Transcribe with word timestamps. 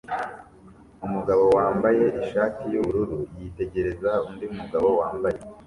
Umugabo 1.05 1.43
wambaye 1.57 2.05
ishati 2.21 2.61
yubururu 2.73 3.19
yitegereza 3.39 4.09
undi 4.27 4.45
mugabo 4.59 4.87
wambaye 4.99 5.37